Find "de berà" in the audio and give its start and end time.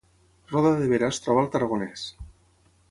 0.79-1.11